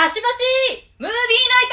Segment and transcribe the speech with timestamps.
[0.00, 0.40] かしばし
[0.98, 1.68] ムービーナイ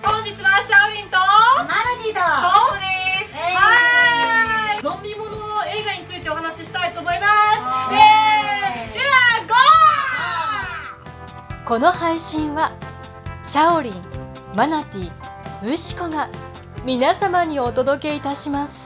[0.00, 2.86] 本日はシャオリンとマロディトだトで
[3.26, 3.34] す。
[3.34, 4.80] はい。
[4.80, 7.32] ゾンビものの映画についてお話ししたいと思います。
[7.64, 9.10] はイエーイでは
[11.64, 12.70] ゴこの配信は
[13.42, 13.92] シャオリン、
[14.54, 15.10] マナティ、
[15.64, 16.28] ウシコが
[16.84, 18.77] 皆様にお届けいたします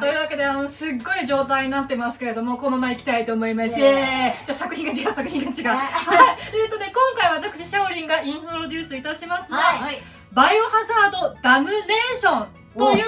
[0.00, 3.70] というわけであのすっごい状態になってますけれどもこのまま行きたいと思います。
[3.70, 3.82] イイ。
[3.82, 5.14] エーじゃあ作品が違う。
[5.14, 5.76] 作品が違うはい。
[5.76, 9.78] はいえっとね今回私シャオリンがイントロデュースいたしますのは、はい。
[9.82, 13.04] はいバイオハザードダムネーションという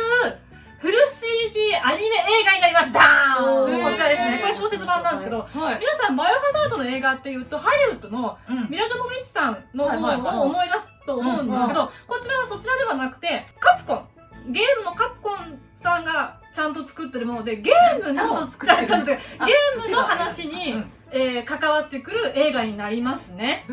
[0.80, 2.92] フル CG アニメ映画になります。
[2.92, 3.72] ダおー。
[3.72, 4.38] ーンこちらですね。
[4.42, 5.78] これ小説版なんですけどはい。
[5.78, 8.66] 皆さんバイオハザードの映画っていうとハリウッドのうん。
[8.68, 14.08] ミラ・ジョボビッチさんの方を思い出すと思うんですけどこちらはそちらではなくてカプコン。
[14.50, 20.92] ゲームのカプコンさんがちゃんと作ってるものでゲームのゲあームの話に、うん。
[21.14, 23.66] えー関わってくる映画になりますね。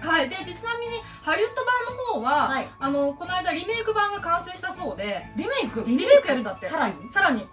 [0.00, 2.68] はい、でちなみにハリウッド版の方は、はい。
[2.78, 5.84] あのこの間リメイク版が完成したそうでリメイク？
[5.86, 6.66] リメイクやるんだって。
[6.70, 6.94] さらに？
[7.12, 7.40] さらに。
[7.40, 7.46] で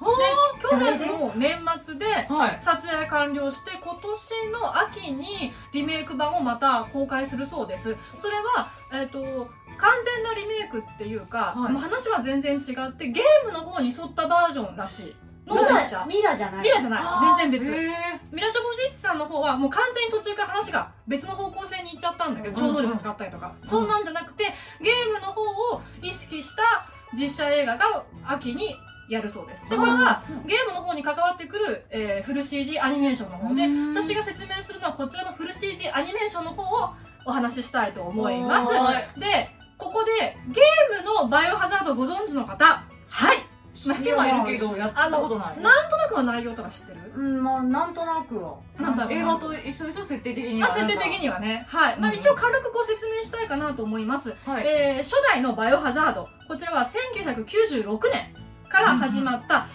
[0.62, 2.60] 去年の年末ではい。
[2.62, 7.98] 撮影完了して今年の秋にリメイク版をまた公開するそうです。
[8.22, 11.72] それは、えっと完全なリメイクっていうか、はい。
[11.74, 15.16] もう話は全然違ってゲームの方に沿ったバージョンらしい。
[15.46, 16.64] の実写ミラじゃない？
[16.64, 17.04] ミラじゃない。
[17.42, 17.76] 全然別。
[17.76, 17.90] へ
[18.32, 24.46] ミラ・ジョボジッチさんの方はもう完全に途中から話が別の方向性に行っちゃったんだけど、うん超能力使ったりとか、そんなんじゃなくて
[24.82, 28.78] ゲームの方を意識した実写映画が秋に
[29.10, 29.70] やるそうです。
[29.70, 36.94] でこれはゲームの方に関わってくる、えーフル CG アニメーションの方でうん私が説明するのはこちらのフル CG アニメーションの方を
[37.26, 38.72] お話ししたいと思います。
[38.72, 39.20] はい。
[39.20, 39.50] で
[39.84, 42.84] ここでゲームのバイオハザードご存知の方。
[43.10, 43.38] はい。
[43.76, 45.60] 知ってはいるけどやったことない。
[45.62, 47.12] なんとなくの内容とか知ってる？
[47.16, 48.56] うんまあなんとなくは。
[48.80, 49.20] なんだろうな。
[49.22, 50.06] 映画と一緒でしょ？
[50.06, 50.70] 設定的には。
[50.70, 52.00] まあ、設定的にはね、はい。
[52.00, 52.18] まあ、うん。
[52.18, 54.34] 一応軽くご説明したいかなと思います。
[54.46, 54.66] はい。
[54.66, 56.30] えー初代のバイオハザード。
[56.48, 56.90] こちらは
[57.26, 58.34] 1996年
[58.74, 59.68] から始まった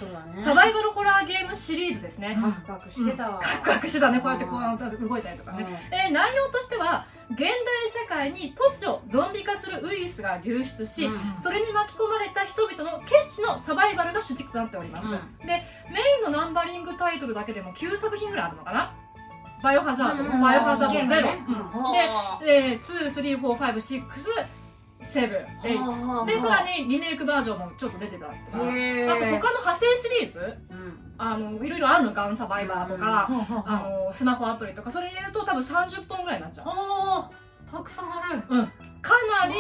[0.45, 2.37] サバイバルホラーゲームシリーズですね。
[2.37, 2.53] うん。
[2.53, 3.39] カクカクしてたわ。
[3.41, 4.19] カクカクしてたね。
[4.19, 5.89] こうやってこう動いたりとかね。
[5.93, 11.21] えー内容としては、現代社会に突如ゾンビ化するウイルスが流出し、うん。
[11.41, 15.07] それに巻き込まれた人々の決死のサバイバルが主軸となっております。
[15.07, 15.47] うん。
[15.47, 18.93] で、メインのナンバリングタイトルだけでも9作品ぐらいあるのかな？
[19.63, 21.45] バイオハザード、うんバイオハザードゼロ、ね。
[21.49, 21.55] うん。
[21.55, 24.05] はで、2、3、4、5、6、
[25.01, 26.27] 7、8。
[26.27, 28.59] で、さらにリメイクバージョンもちょっと出てたりとか。
[28.59, 36.69] あと他の派生シリーズうんあの、いろいろあるの、ガンサバイバーとか、ああの、スマホアプリとか、それ入れると多分30本ぐらいになっちゃう。
[37.71, 38.73] たくさんあるうん。
[39.03, 39.15] か
[39.47, 39.55] なり、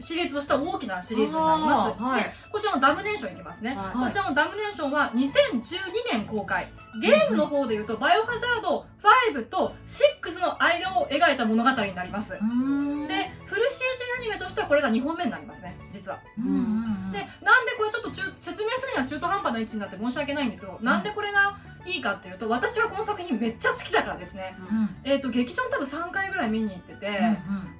[0.00, 2.02] シリーズとしては大きなシリーズになります。
[2.02, 3.76] はいで、こちらのダムネーションいきますね。
[3.76, 6.72] はいこちらのダムネーションは2012年公開。
[7.00, 8.86] ゲームの方で言うと、バイオハザード
[9.34, 12.30] 5と6の間を描いた物語になります。
[12.30, 13.84] で、フル CG
[14.18, 16.18] アニメとしてはこれが2本目になりますね、実は。
[16.38, 24.56] うんうんうんで、なんでこれちょっと中説明するには中途半端な位置になって申し訳ないんですけど、なんでこれがいいかっていうと、私はこの作品めっちゃ好きだからですね。
[24.70, 27.06] うんえっ、と、劇場多分3回ぐらい見に行ってて、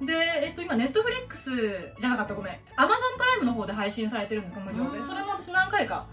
[0.05, 0.13] で、
[0.45, 1.49] えっ、と、今、ネットフリックス
[1.99, 2.59] じゃなかった、ごめん。
[2.75, 4.99] アマゾンプライムの方で配信されてるんです無料で。
[4.99, 6.05] うんそれも私何回か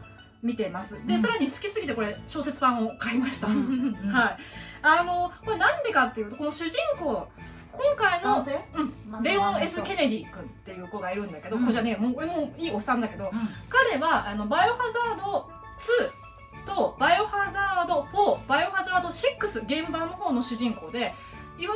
[0.43, 0.95] 見てます。
[1.07, 3.47] で、うんさらに好きすぎてこれ、小説版を買いました。
[3.47, 4.37] うんうんうんはい。
[4.83, 7.29] あの、これなんでかっていうと、この主人公、
[7.73, 8.45] 今回の
[9.13, 15.51] うんレオン・ S・ ケネディ君っていう子がいるんだけど、うんこれじゃねえもうもういいおっさんだけど、うん彼はあのバイオハザード
[16.09, 16.24] 2
[16.67, 21.15] とバイオハザード4バイオハザード6現場の方の主人公で
[21.59, 21.75] いわ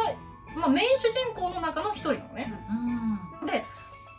[0.57, 2.53] まあ、メイン主人公の中の一人なのね。
[3.47, 3.65] で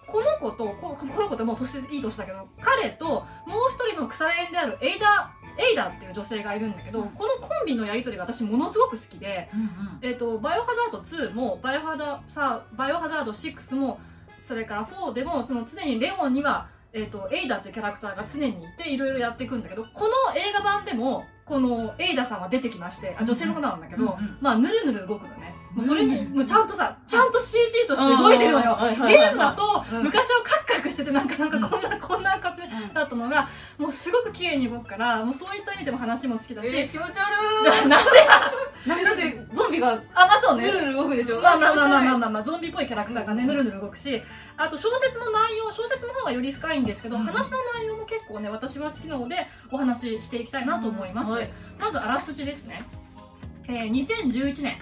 [0.07, 3.25] この子とここの子ってもう年いい年だけど彼ともう
[3.71, 9.67] 一人の腐れ縁であるエイダエイダっていう女性がいるんだけど、このコンビのやり取りが私ものすごく好きで、うんうん。
[10.01, 13.99] えっとバイオハザード2もバイオハザさバイオハザード6も
[14.41, 24.37] それから4でもその常にレオンには、えっとエイダっていうキャラクターが常にいていろいろやっていくんだけどこの映画版でもこのエイダさんは出てきましてあ女性の方なんだけど、うんうん。
[24.41, 28.77] まあぬるぬる動くのねもうそれにもうちゃんとさちゃんと CG として動いてるのよ。
[29.07, 32.61] ゲームだとうん昔はカクカクしててなんかなんかこんなこんな感じ
[32.93, 37.29] だったのがもうすごく綺麗に動くからもうそういった意味でも話も好きだし、えー気持ち悪
[37.87, 40.63] なんでいなんでだってゾンビがあまあそうね。
[40.65, 41.41] ぬるぬる動くでしょ。
[41.41, 44.21] まあまあまあまあまああまあ、まあ、ゾンビっぽいキャラクターがね、ぬるぬる動くし、
[44.57, 47.23] あと小説の内容、小説の方がより深いんですけど、うん。
[47.23, 51.31] 話の内容も結構ね、私は好きなので、お話ししていきたいなと思います。
[51.31, 51.37] うん。
[51.37, 51.49] はい。
[51.79, 52.83] まず、あらすじですね。
[53.67, 54.77] えー2011年、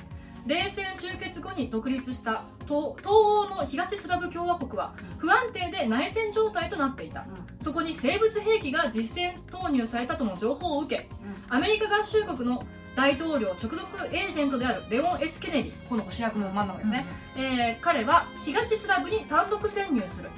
[0.47, 7.25] 冷戦終結後に独立した東東欧の東スラブ共和国は不安定で内戦状態となっていた。
[7.61, 11.09] そこに生物兵器が実戦投入されたとの情報を受け
[11.49, 12.63] アメリカ合衆国の
[12.95, 13.79] 大統領直属
[14.11, 17.05] エージェントであるレオン・ S・ ケネディこの主役の真ん中ですね、
[17.35, 20.29] えー彼は東スラブに単独潜入する。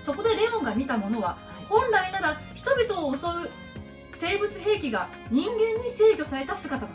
[0.00, 1.38] そこでレオンが見たものは
[1.68, 3.50] 本来なら人々を襲う
[4.14, 6.94] 生物兵器が人間に制御された姿だっ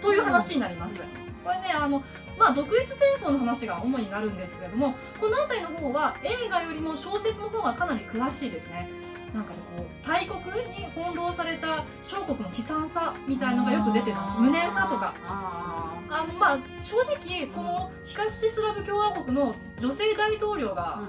[0.00, 0.06] た。
[0.06, 1.00] という話になります、
[1.44, 2.02] これねあの
[2.38, 8.88] まあ独立戦争の話が主になるんですけれどもこの辺りの方は映画よりも小説の方がかなり詳しいですね。
[9.34, 14.40] なんかねこう大国に翻弄された小国の悲惨さみたいのがよく出てます。
[14.40, 15.14] 無念さとか。
[15.26, 21.02] ああのまあ正直この東スラブ共和国の女性大統領が、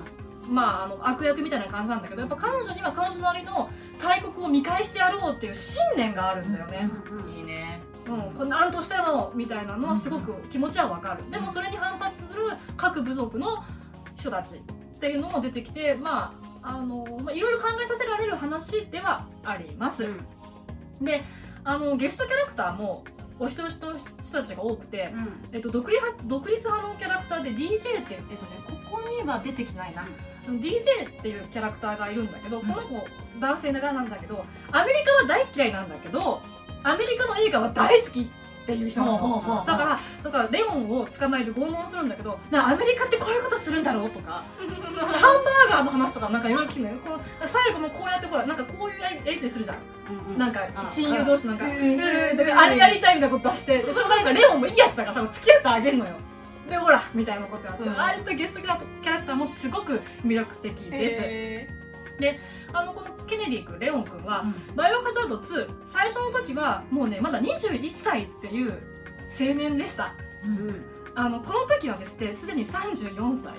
[0.49, 3.69] まあ、あの悪役みたいな感じなんだけどやっぱ彼女には彼女なりの
[4.01, 6.89] 大国を見返してやろうっていう信念があるんだよね、
[7.35, 7.74] いいね
[8.07, 12.43] うんこんなんとしてのみたいなのはすごく気持ちはわかる、でもそれに反発する
[12.77, 13.63] 各部族の
[14.15, 20.05] 人たちっていうのも出てきてまああのまあいろいろ考えさせられる話ではあります、
[21.01, 21.23] で
[21.63, 23.03] あのゲストキャラクターも
[23.39, 25.11] お人よしの人たちが多くて、
[25.51, 30.07] えっと、独立派独立派のキャラクターで DJ って、えっとね、ここには出てきないな。
[30.47, 32.67] DJ っていうキャラクターがいるんだけど、うん。
[32.67, 33.07] この子
[33.39, 36.41] 男性なんだけどアメリカは大嫌いなんだけど
[36.85, 38.25] アメリカの映画は大好きっ
[38.65, 39.63] ていう人なの。
[39.67, 46.97] だからだからレオンを捕まえて拷問するんだけどなアメリカってこういうことするんだろうとかハンバーガーの話とかなんかいろいろ聞くのよ。
[47.05, 49.77] こう最後もこうやってほらなんかこういうやりやり取りするじゃん。
[50.37, 51.67] なんか親友同士なんか、あ
[52.67, 56.11] れやりたいみたいなこと出して、でしょうがないからレオンもいいやつだから多分付き合ってあげるのよ。
[56.69, 57.89] で、ほらみたいなことやって、うん。
[57.99, 61.84] ああいったゲストキャラキャラクターもすごく魅力的です。
[62.73, 64.45] あの、このケネディ君、レオン君は、
[64.75, 68.71] バイオハザード2、最初の時はもうね、まだ21歳っていう
[69.39, 70.13] 青年でした。
[71.17, 73.53] あの、この時はですね、すでに34歳。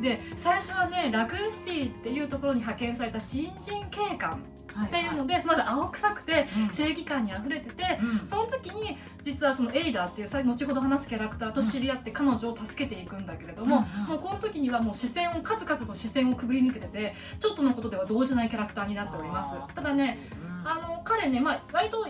[0.00, 4.42] で、最初はね、ラクーンシティっていうところに派遣された新人警官
[4.84, 14.08] っていうので、まだ青臭くて、正義感にあふれてて、その時に実はそのエイダーっていうさ後ほど話すキャラクターと知り合って彼女を助けていくんだけれども、うんうん。
[14.08, 19.74] もうこの時にはもう視線を数々と視線をくぐり抜けててちょっとのことでは動じないキャラクターになっております。
[19.74, 20.18] ただね
[20.64, 22.06] あの彼ね、まあ、割と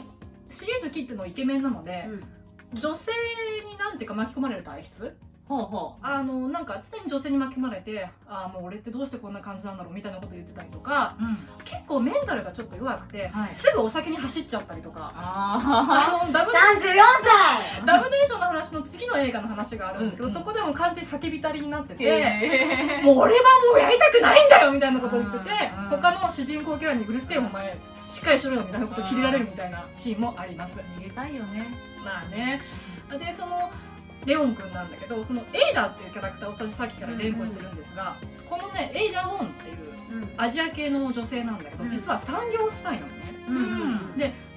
[0.50, 2.08] シリーズ切ってのイケメンなので、
[2.72, 3.12] 女性
[3.70, 5.16] になんていうか巻き込まれる体質
[5.48, 11.38] ほうほあのなんか常に女性に巻き込まれてああもう俺ってどうしてこんな感じなんだろうみたいなこと言ってたりとかううん。
[11.64, 13.54] 結構メンタルがちょっと弱くて、はい。
[13.54, 15.12] すぐお酒に走っちゃったりとか。
[15.16, 17.86] ああのダブル34歳。
[17.86, 20.34] ダブネーションの話の次の映画の話があるんだけど、うんうん。
[20.34, 23.40] そこでも完全に叫びたりになってて、へもう俺は
[23.72, 25.44] もうやりたくないんだよみたいなことを言ってて、
[25.76, 27.76] うんうん他の主人公キャラにうるせえお前
[28.08, 31.66] しっかりしろよみたいなことを切れられるみたいなシーンもあります、逃げたいよね。
[32.04, 32.60] まあね。
[33.10, 33.70] でその
[34.26, 38.16] レオン君なんだけどそのエイダーっていうキャラクターを私さっきから連呼してるんですが、
[38.48, 39.76] このねエイダー・ウォンっていう
[40.36, 41.90] アジア系の女性なんだけど、うん。
[41.90, 43.34] 実は産業スパイなのね。
[43.48, 44.48] うんで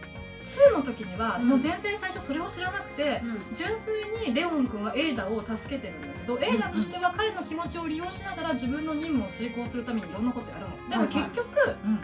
[0.44, 3.22] 2の時にはもう全然最初それを知らなくて、
[3.54, 10.90] 純粋にレオン君はエイダを助けてるんだけど、エイダとしては彼の気持ちを利用しながら自分の任務を遂行するためにいろんなことやるの。
[10.90, 11.48] でも結局、
[11.86, 12.00] うん。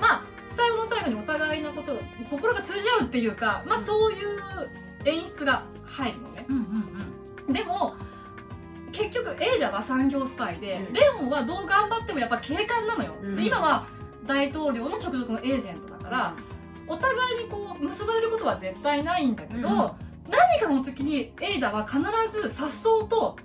[0.00, 1.96] まあ最後の最後にお互いのこと
[2.28, 4.70] 心が通じ合うっていうか、まあ、そういう
[5.04, 6.46] 演出が入るのね。
[6.48, 7.94] うんうんでも
[8.92, 10.92] 結局エイダは産業スパイで、うん。
[10.94, 13.36] レオンはどう頑張ってもやっぱ警官なのよ、うん。
[13.36, 13.86] で今は
[14.24, 16.34] 大統領の直属のエージェントだから、
[16.88, 19.90] お互いにこう結ばれることは絶対ないんだけど、うん
[20.28, 22.00] 何かの時にエイダは必
[22.32, 23.36] ず颯爽と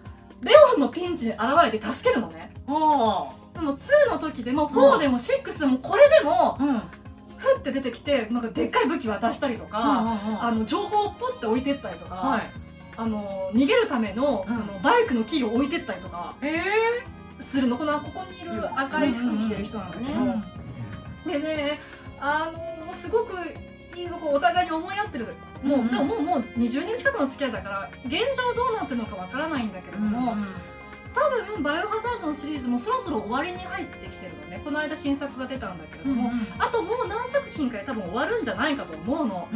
[0.41, 2.53] レオンのピンチに現れて助けるのね。
[2.67, 6.81] おでも2の時でも4でも6でもこれでもうんうん
[7.41, 9.79] ふって出てきてなんかでっかい武器渡したりとか、
[10.39, 12.51] あの情報をポッて置いてったりとか、はい。
[12.97, 14.53] あの逃げるためのうん。
[14.53, 16.61] そのバイクのキーを置いてったりとかえ
[17.39, 17.77] するの。
[17.77, 19.97] このここにいる赤い服着てる人なんだ
[21.25, 21.79] けど、でね
[22.19, 22.51] あ
[22.87, 23.33] のすごく
[23.97, 25.33] いいのこうお互いに思い合ってる。
[25.63, 25.87] もう、うんうん。
[25.89, 30.35] でももうもう20年近くの付き合いだから現状どうなってるのかわからないんだけれども、
[31.13, 34.61] 多分バイオハザードのシリーズもそろそろ終わりに入ってきてるのね。
[34.63, 39.47] この間新作が出たんだけれども、あともう何作品かで多分終わるんじゃないかと思うの、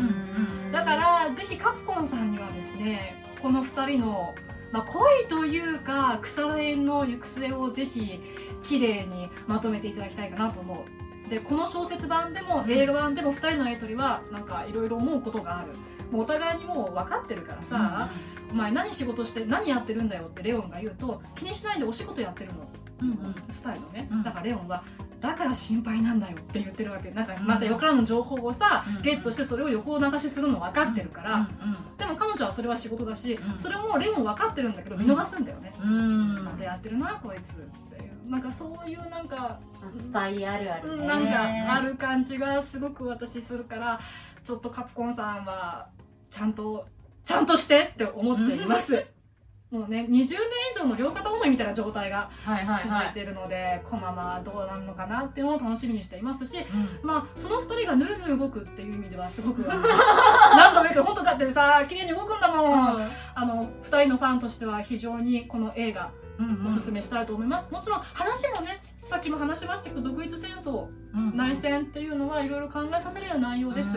[0.71, 4.35] だからぜひカプコンさんにはですねこの2人の、
[4.71, 8.19] まあ、恋というか腐ら縁の行く末をぜひ
[8.63, 10.85] 綺麗にまとめていただきたいかなと思
[11.27, 11.29] う。
[11.29, 15.69] でこの小説版でも映画版でも2人のやり取りはなんかいろいろ思うことがある
[16.11, 18.09] もうお互いにもう分かってるからさ、
[18.51, 22.67] お前何仕事して何やってるんだよってレオンが言うと気にしないでお仕事やってるの。
[23.49, 24.23] スタイルね、うん。
[24.23, 24.81] だからレオンは
[25.19, 27.11] だから心配なんだよって言ってるわけ。
[27.11, 31.49] なんかまたよからぬ情報をさ、うんゲットしてそれを横流しするの分かってるから、
[31.97, 33.59] でも彼女はそれは仕事だし、うん。
[33.59, 36.45] それもレオン分かってるんだけど見逃すんだよね、うん。
[36.45, 38.31] またやってるなこいつっていう。
[38.31, 39.59] なんかそういうなんか
[39.91, 41.05] スパイあるあるね。
[41.05, 43.99] なんかある感じがすごく私するから
[44.43, 45.87] ちょっとカプコンさんは
[46.35, 46.85] ちゃんと
[47.23, 49.05] ちゃんとしてって思っています。
[49.71, 50.29] もうね20年以
[50.77, 52.83] 上の両肩思いみたいな状態がはいはいはい。
[52.83, 57.07] 続いているので、このままどうなるのかなっていうのを楽しみにしていますしうん。
[57.07, 73.89] まあその2人がぬるぬる動くっていう意味ではすごく 何度も言うけど本当だってさ綺麗に動くんだもん、あの2人のファンとしては非常にこの映画うんおすすめしたいと思います、もちろん話もねさっきも話しましたけど独立戦争うん内戦っていうのはいろいろ考えさせるような内容です、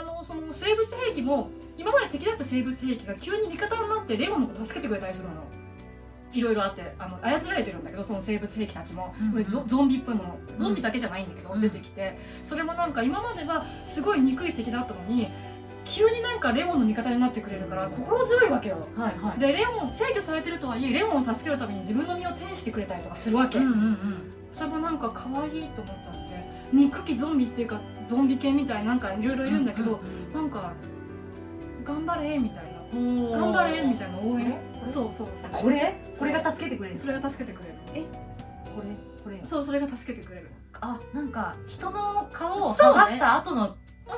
[0.00, 5.34] あのその生物兵器も今まで敵だった生物兵器が急に味方になってレオンのことを助けてくれたりするの。
[6.32, 10.38] いろいろあってあの操られてるんだけどその生物兵器たちも、うんゾゾンビっぽいもの。
[10.58, 11.60] ゾンビだけじゃないんだけど、うん。
[11.60, 12.16] 出てきて。
[12.46, 15.28] それもなんか今まではすごい憎い敵だったのに
[15.84, 18.86] 急になんかレオンの味方になってくれるから心強いわけよ。
[18.96, 19.40] はいはい。
[19.40, 24.32] でレオン制御されてるとはいえレオンを助けるために自分の身を転してくれたりとかするわけ、うんうんうん。
[24.52, 26.20] それもなんか可愛いと思っちゃって。
[26.72, 27.80] 憎きゾンビっていうか
[28.10, 30.00] ゾンビ系みたいなんかいろいろいるんだけど、
[30.34, 30.72] なんか
[31.84, 32.70] 頑張れみたいな。
[32.92, 34.58] うん頑張れみたいな応援
[34.92, 35.50] そうそうそう。
[35.52, 35.94] これ？
[36.18, 38.96] これが助けてくれるそれが助けてくれるこれ？
[39.22, 40.50] これそうそれが助けてくれる
[40.80, 43.76] あなんか人の顔を剥がした後の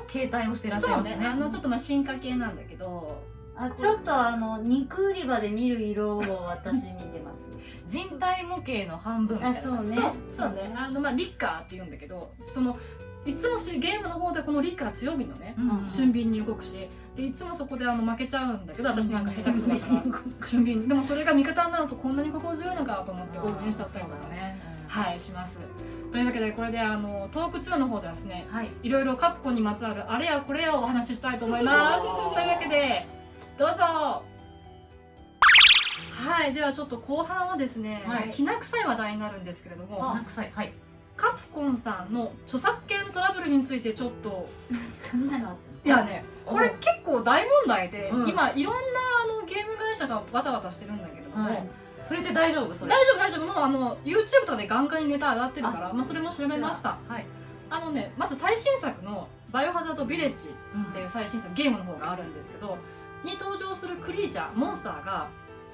[0.08, 1.26] 携帯をしてらっしゃいますね。
[1.26, 3.30] あのちょっとまあ進化系なんだけど。
[3.54, 6.82] あちょっとあの肉売り場で見る色を私見
[7.12, 7.44] てます。
[7.86, 9.58] 人体模型の半分みたいな。
[9.58, 9.96] あそうね。
[9.96, 10.72] そうそうね。
[10.74, 12.78] あのまあリッカーって言うんだけどその
[13.24, 15.54] いつもしゲームの方でこのリッカー強火のね。
[15.58, 16.88] うん俊敏に動くし。
[17.14, 20.46] でいつもそこであの負けちゃうんだけど私なんか下手くそだから。
[20.46, 20.88] 俊敏。
[20.88, 24.36] でもそれが味方になるとこんなに心強いのかと思って応援したりとかね。
[24.36, 25.58] ねはいします。
[26.10, 28.70] というわけでこれであのトーク2の方ではですねはい。
[28.82, 32.02] いろいろカプコンにまつわるあれやこれやをお話ししたいと思います。
[32.02, 33.06] というわけで
[33.56, 34.24] どうぞ。
[36.12, 38.30] はいではちょっと後半はですね、はい。
[38.30, 40.16] きな臭い話題になるんですけれども。
[40.16, 40.50] あ臭い。
[40.54, 40.72] はい
[41.16, 44.48] カプコンさんの著作権トラブルについてちょっと。
[45.10, 48.28] そんなのいやねこれ結構大問題で、うん。
[48.28, 48.80] 今いろんな
[49.24, 51.68] あのゲーム会社がバタバタしてるんだけれども、はい。
[52.08, 52.74] 触れて大丈夫？
[52.74, 52.90] それ。
[52.90, 53.46] 大丈夫大丈夫。
[53.46, 56.98] もうあの YouTube とかで眼科にネタ上がってるからまあ、それも調べました。
[57.08, 57.26] はい。
[57.70, 62.76] あのねまず最新作の「バイオハザード・ビレッジ」うんっていう最新作ゲームの方があるんですけど
[63.24, 65.28] に登場するクリーチャーモンスターが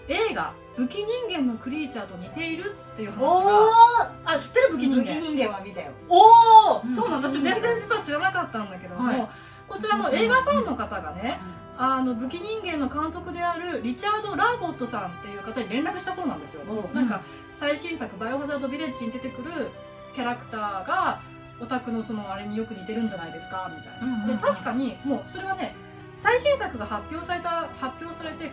[0.09, 4.99] 映画「武器人間のクリーチャー」と似ているっていう話があ知ってる武器人間？
[4.99, 5.93] 武器人間は見たよ。
[6.09, 6.95] おお、うん。
[6.95, 9.29] そうなん私全然実は知らなかったんだけども、はい。
[9.69, 11.39] こちらの映画ファンの方がね
[11.77, 16.95] あの武器人間の監督であるリチャード・ラーボットさんっていう方に連絡したそうなんですよ、おう。
[16.95, 17.21] なんか
[17.55, 19.71] 最新作「バイオハザード・ビレッジ」に出てくる
[20.15, 21.21] キャラクターが
[21.61, 24.41] オタクのそのあれによく似てるんじゃないですかみたいな、うんうんうん。
[24.41, 25.75] で確かにもうそれはね
[26.23, 28.48] 最新作が発表された発表されて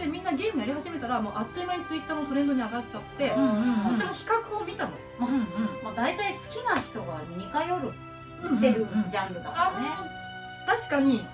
[0.00, 5.40] 公開されてみんなゲームやり始めたらもうあっという間にツイッターのトレンドに上がっちゃって、私も比較を見たの、うんうん。
[5.84, 7.92] まあ大体好きな人が似通る
[8.50, 11.26] うんってるジャンルだかあらねの確かに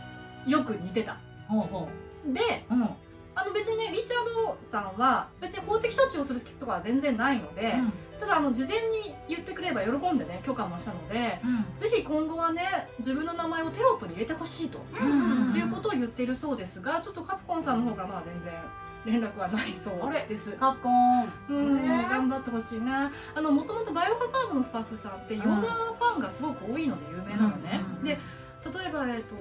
[0.47, 1.17] よく似てた。
[1.49, 1.89] ほうほ
[2.27, 2.89] でうん
[3.37, 7.75] あの別にねリチャードさんは別に法的処置をするとかは全然ないので、
[8.19, 11.39] ただあの事前に言ってくれば喜んでね許可もしたので
[11.79, 15.57] ぜひ今後はね自分の名前をテロップに入れてほしいと、うんうんうん。
[15.57, 20.53] いうことを言っているそうですがちょっとカプコンさんの方からまあ全然連絡はないそうです。
[20.53, 21.33] カプコン。
[21.51, 23.13] うん、ね頑張ってほしいな。
[23.35, 28.19] あのもともとバイオハザードのスタッフさんって洋画ファンがすごく多いので有名なのね、うんうんうんで
[28.67, 29.37] 例えば、えっと、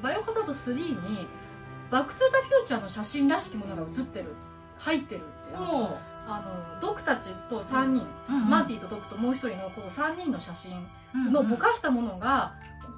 [0.00, 1.26] バイオハザード3に
[1.90, 4.34] バック・トゥ・ザ・フューチャーの写真らしきものが写ってる。
[4.78, 5.52] 入ってるって。
[5.52, 5.58] いう。
[6.26, 6.42] あ
[6.76, 8.48] のドクたちと3人、うんうん。
[8.48, 10.72] マーティとドクともう一人のこう3人の写真
[11.32, 12.54] のうんうんぼかしたものが、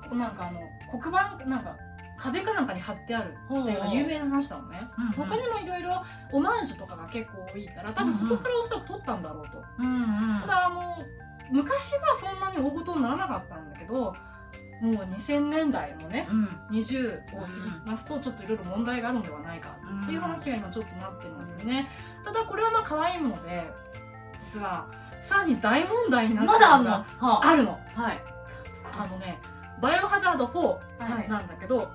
[0.08, 0.60] こなんかあの
[1.00, 1.76] 黒板なんか
[2.18, 5.12] 壁かなんかに貼ってあるっていうのが有名な話なのね、うんうん。
[5.12, 9.98] 他にもいろいろオマージュとかが結構多いから多分そこからおそらく撮ったんだろうと、うんう
[10.36, 10.40] ん。
[10.42, 11.02] ただあの
[11.50, 14.14] 昔はそんなに大事にならなかったんだけど
[14.82, 16.44] もう2000年代のねうん。
[16.70, 21.88] 20を過ぎますとちょっといろいろ問題があるのではないかっていう話が今ちょっとなってますね。
[22.24, 23.70] ただこれはまあ可愛いもので
[24.38, 24.86] 実は
[25.22, 26.90] さらに大問題になってまだあんの？
[26.90, 27.54] がはあ。
[27.54, 27.78] るの。
[27.94, 28.20] はい。
[28.92, 29.38] あのね
[29.80, 30.58] バイオハザード4
[31.14, 31.28] はい。
[31.28, 31.88] なんだけど、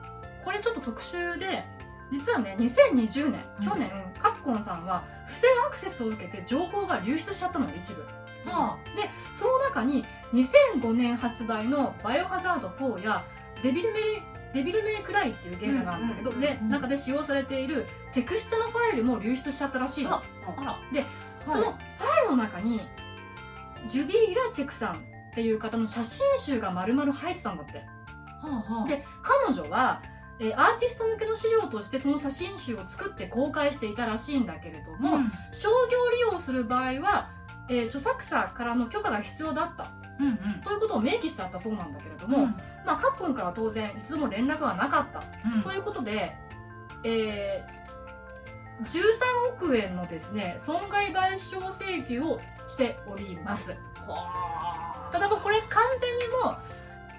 [0.44, 1.64] これちょっと特殊で
[2.12, 3.66] 実はね2020年うん。
[3.68, 8.06] 去年、カプコンさんは不正アクセスを受けて情報が流出しちゃったのよ一部
[8.54, 13.24] はでその中に2005年発売の「バイオハザード4」や
[13.64, 14.04] 「デビルメイ
[14.54, 20.16] デビルメイクライ」っていうゲームがあるんだけど、うんうんで中で使用されているテクスチャのファイルも流出しちゃったらしいの。
[20.16, 20.24] あ
[20.58, 20.78] あら。
[21.46, 22.82] そのファイルの中に
[23.90, 24.98] ジュディ・イラチェクさんっ
[25.34, 27.78] ていう方の写真集が丸々入ってたんだって。
[27.78, 27.84] は
[28.44, 28.88] あはあ。
[28.88, 30.02] で彼女は、
[30.40, 35.32] えーアーティスト向けの資料としてその写真集を作って公開していたらしいんだけれども、うん。
[35.52, 37.30] 商業利用する場合は
[37.70, 39.88] えー著作者からの許可が必要だった。
[40.20, 40.62] うんうん。
[40.64, 42.56] ということを明記してあったそうなんだけれども、うん。
[42.86, 45.22] まあ、カプコンからは当然一度も連絡がなかった。
[45.56, 45.62] うん。
[45.62, 46.36] ということで、
[47.04, 47.78] えー
[48.84, 53.74] 13億円のですね損害賠償請求をしております。
[55.12, 56.58] ただもうこれ完全にもう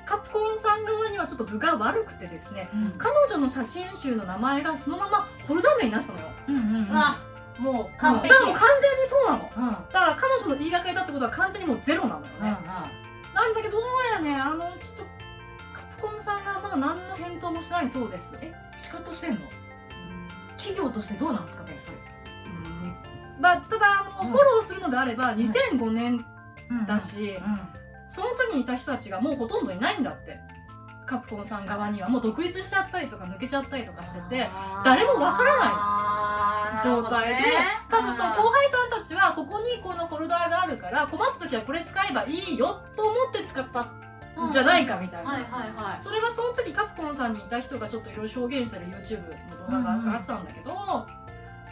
[0.06, 2.90] カプコンさん側にはちょっと分が悪くてですねうん。
[2.96, 6.26] 彼女の写真集の名前がそのままホルダー名になってたのよ。
[6.48, 6.96] うんうんうん。
[6.96, 7.18] あ
[7.58, 9.50] もう完だ璧からもう完全にそうなの。
[9.56, 9.68] うん。
[9.68, 12.56] うんだから彼女の言いがかりだってことは完全にもうゼロなのよね、
[13.34, 15.02] なんだけどどうやらねあのちょっと
[15.72, 18.30] カプコンさんがまだ何の返答もしないそうです。
[18.40, 19.40] え仕事してんの？
[20.56, 21.96] 企業としてどうなんですかねそれ。
[23.40, 24.32] まあ、ただあの、うん。
[24.32, 26.24] フォローするのであれば2005年
[26.70, 26.86] うん。
[26.86, 27.34] だし、
[28.08, 30.38] その時にいた人たちがもうほとんどいないんだって。
[31.06, 32.08] カプコンさん側には。
[32.10, 34.46] もう独立しちゃったりとか抜けちゃったりとかしてて
[34.84, 35.68] 誰もわからない
[36.84, 37.42] 状態で、
[37.90, 44.50] 多分その後輩さんたちはここにこのフォルダーがあるから困った時はこれ使えばいいよと思って使ったん。
[44.52, 46.02] じゃないかみたいな、はいはいはい。
[46.02, 49.20] それはその時カプコンさんにいた人がちょっといろいろ証言してる YouTube
[49.50, 51.06] の動画が上がってたんだけど、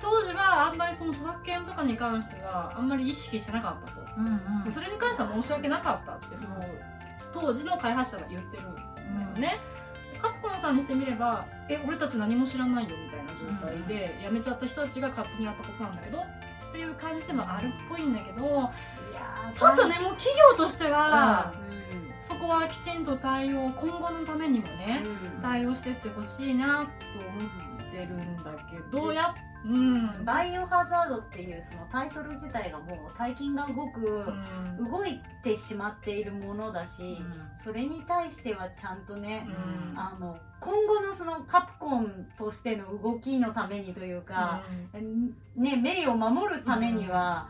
[0.00, 4.26] 当時はあんまりその著作権とかに関してはあんまり意識してなかったと、うん
[4.66, 4.72] うん。
[4.72, 6.56] それに関しては申し訳なかったってその
[7.32, 9.60] 当時の開発者が言ってるんだよね、
[10.20, 13.26] カプコンさんにしてみればえ俺たち何も知らないよみたいな
[13.60, 18.70] 状態で辞めちゃった人たちが勝手にやったことなんだけどっていう感じでもあるっぽいんだけど
[19.54, 25.02] ちょっとねもう企業としては、うそこはきちんと対応今後のためにもね、
[25.40, 27.65] 対応してってほしいなと思って
[28.04, 29.34] るんだけどやっ
[29.66, 30.24] うん。
[30.24, 34.32] バイオハザードっていうそのタイトル自体がもう大金が動く、
[34.78, 34.90] うん。
[34.90, 37.18] 動いてしまっているものだし、
[37.64, 39.46] それに対してはちゃんとね、
[39.92, 39.98] うん。
[39.98, 44.62] あの今後のそのカプコンとしての動きのためにというか、
[45.56, 47.48] ね、名誉を守るためには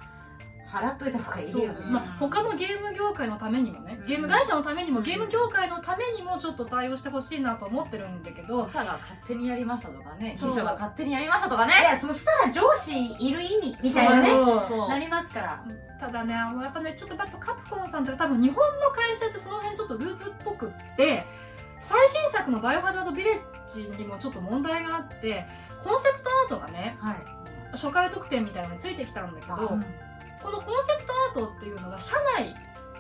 [0.67, 1.75] 払っといた方がいいよね。
[1.87, 4.07] まあ、他のゲーム業界のためにもね、うん。
[4.07, 11.73] ゲーム会社のためにも、うんゲーム業界のためにもちょっと対応してほしいなと思ってるんだけど、部下が勝手にやりましたとかね秘書が勝手にやりましたとかね。
[11.81, 14.29] いやそしたら上司いる意味みたいなね
[14.89, 15.65] なりますから。
[15.99, 21.25] ただね、やっぱね、ちょっとやっぱカプコンさんって多分日本の会社ってその辺ちょっとルーズっぽくって、
[21.81, 23.39] 最新作のバイオハザードビレッ
[23.73, 25.47] ジにもちょっと問題があって、
[25.83, 27.17] コンセプトアートがね、はい。
[27.73, 29.79] 初回特典みたいなのについてきたんだけど、あ
[30.47, 31.05] このコンセプ
[31.35, 32.55] トアートっていうのが社内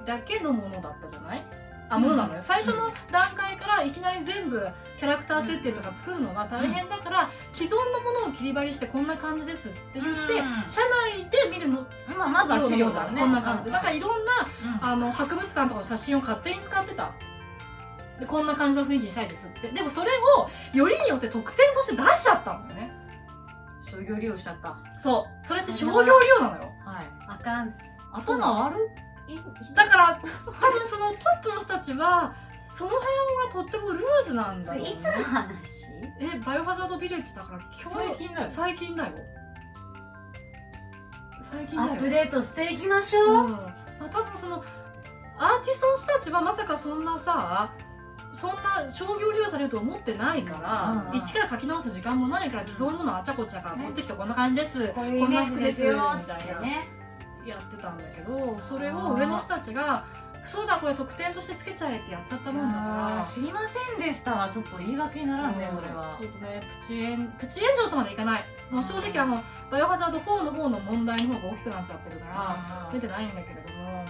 [0.04, 1.44] だけのものだったじゃない？
[1.88, 4.60] あものなのよ、最初の段階からいきなり全部
[4.98, 10.80] キャラクター設定とか作るのは大変だから、既存のものを切り張りしてこんな感じですって言って、うん社
[11.14, 11.86] 内で見るの。
[12.18, 13.20] まあまずは資料だね。
[13.20, 13.66] こんな感じ。
[13.66, 14.48] で、だからういろんなん。
[14.80, 17.12] あの博物館とかの写真を勝手に使ってた。
[18.18, 19.68] でこんな感じの雰囲気にしたいですって。
[19.68, 23.05] でもそれをよりによって特典として出しちゃったんだよね
[23.90, 24.76] 商業利用しちゃった。
[24.98, 25.46] そう。
[25.46, 26.72] それって商業利用なのよ。
[26.84, 27.06] はい。
[27.28, 27.74] あかん。
[28.12, 28.76] 頭悪
[29.28, 29.38] い
[29.74, 32.34] だから多分そのトップの人たちは
[32.72, 33.06] その辺
[33.48, 35.48] がとってもルーズなんだろう、ね、いつの話？
[36.20, 38.48] えバイオハザードビレッジだから今日最近だよ。
[38.50, 39.12] 最近だよ。
[41.50, 42.00] 最近アだよ。
[42.00, 43.46] ップデートしていきましょう。
[43.46, 43.50] うん。
[43.52, 43.66] ま
[44.00, 44.64] あ、多分その
[45.38, 47.70] アーティストの人たちはまさかそんなさ
[48.38, 56.86] そんな商業利用されると思ってないから、一から書き直す時間もないから既存のものあちゃこちゃから取ってきてこんな感じです、こういうイメージですよみったていなね。
[57.46, 60.04] やってたんだけどそれを上の人たちが
[60.44, 63.24] そうだこれ特典としてつけちゃえってやっちゃったもんだから。
[63.24, 66.16] 知りませんでしたはちょっと言い訳にならんねそれは。
[66.18, 68.44] ちょっとねプチ炎プチ炎上とまでいかない。
[68.70, 74.04] もう正直あのバイオハザード4の方の問題の方が大きくなっちゃってるから出てないんだけれども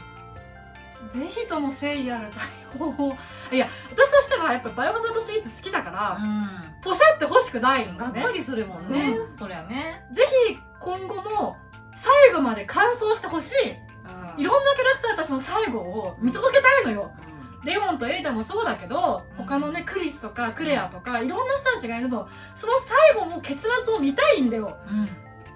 [1.05, 3.17] ぜひとも誠意ある対応を。
[3.53, 8.11] いや私としてはやっぱバイオハザードシリーズ好きだから、うポシャって欲しくないんだね。
[8.11, 9.17] んがっかりするもんね。
[9.17, 10.07] うそりゃね。
[10.13, 11.57] ぜひ今後も
[11.97, 13.87] 最後まで完走してほしい。
[14.41, 17.13] いろんなキャラクターたちの最後を見届けたいのよ。
[17.65, 24.79] レオンとエイダもそうだけど他のねクリスとかクレアとかいろんな人たちがいるのその最後も結末を見たいんだよ。
[24.89, 25.07] うん。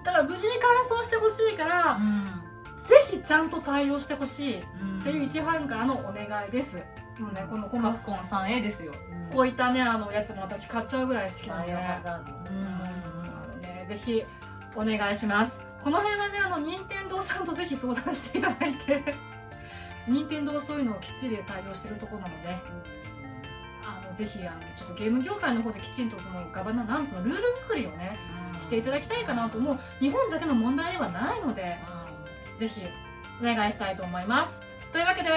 [0.03, 1.99] だから無事に完走してほしいから、
[2.87, 4.59] ぜひちゃんと対応してほしい。
[4.59, 5.01] っうん。
[5.01, 6.77] ていう一ファンからのお願いです、
[7.19, 7.91] もうねこのこの。
[7.91, 8.91] カプコン 3A ですよ。
[9.33, 12.29] こういったねあのやつも私買っちゃうぐらい好きなので、バイオハザード。
[12.29, 14.23] あのねぜひ
[14.75, 15.59] お願いします。
[15.83, 19.03] この辺はねあの任天堂さんとぜひ相談していただいて。
[20.07, 22.55] 任天堂はそういうのをきっちり対応してるところなので。
[23.83, 28.15] あのぜひあのちょっとゲーム業界の方できちんとそのガバナなんつうのルール作りをね
[28.61, 29.79] していただきたいかなと思う。
[29.99, 31.79] 日本だけの問題ではないので
[32.61, 32.81] ぜひ
[33.41, 34.61] お願いしたいと思います。
[34.91, 35.29] というわけで、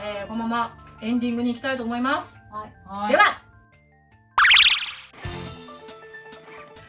[0.00, 3.12] えーこのままエンディングに行きたいと思います、はい。
[3.12, 3.40] では。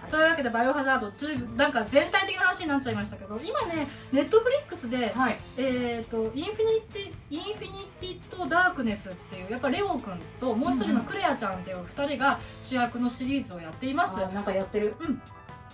[0.10, 5.40] というわけで「バイオハザード2」なんか全体的な話になっちゃいましたけど今ねネットフリックスで、はい。
[5.58, 14.96] えー、とインフィニティインフィニティとダークネスっていうやっぱレオ君ともう一人のクレアちゃんっていう2人が主役のシリーズをやっています、あなんかやってる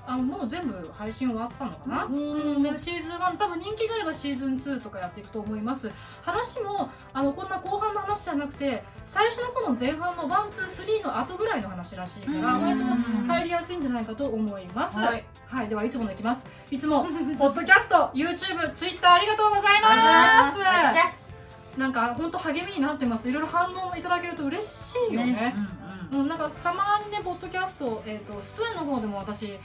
[0.09, 2.63] あのもう全部配信終わったのかな、うん。
[2.63, 5.91] でシーズン1多分人気があればシーズン2とかやっていくと思います。
[6.23, 12.63] 話もあのこんな後半の話じゃなくて最初の方の前半の123の後ぐらいの話らしいからうん。
[12.63, 12.85] 割と
[13.27, 14.97] 入りやすいんじゃないかと思います。
[14.97, 15.11] は、
[15.45, 16.41] はいいではいつものいきます。
[16.71, 17.03] いつも
[17.37, 21.19] ポッドキャスト YouTube、Twitter ありがとうございありがとうございまます。
[21.75, 23.29] すなんか本当励みになってます。
[23.29, 25.33] いろいろ反応いただけると嬉しいよね。
[25.33, 25.55] ね。
[26.11, 29.59] うん、なんかたまにねポッドキャスト、えー、とスプーンの方でも私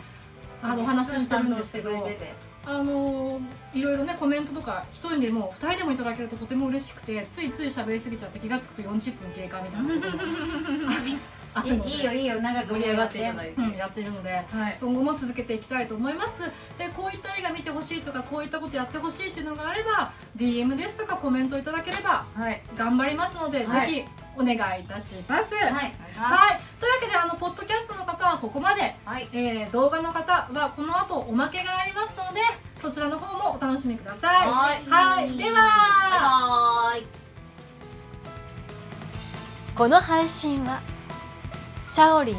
[0.64, 1.90] あのお話ししてるんですけど。
[1.90, 2.54] 担当してくれてて。
[2.66, 3.42] あのー
[3.74, 13.18] いろいろねコメントとか一人でも二人でもいただけるととても嬉しくてついつい喋りすぎちゃって気が付くと40分経過みたいないいよいいよ長く盛り上がって。
[13.18, 14.78] いただいてうん、やってるのではい。
[14.80, 16.34] 今後も続けていきたいと思います。
[16.78, 22.62] でこういった映画見てほしいとかこういったことやってほしいっていうのがあれば DM ですとかコメントいただければはい。
[22.76, 23.88] 頑張りますので、はい。
[23.88, 24.04] ぜひ
[24.36, 29.28] お願いいたします、はいはい、というわけであのポッドキャストの方はここまで、はい。
[29.32, 32.40] えー動画の方はこの後おまけがありますので
[32.80, 34.48] そちらの方もお楽しみください。
[34.48, 34.84] はい。
[34.88, 35.36] はい。
[35.36, 35.50] では。
[35.50, 35.60] バイ
[36.20, 37.24] バーイ。
[39.74, 40.80] この配信は
[41.86, 42.36] シャオリン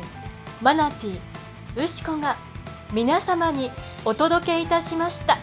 [0.62, 1.20] マナティ
[1.76, 2.38] ウシコが
[2.94, 3.72] 皆様に
[4.06, 5.38] お届けいたしました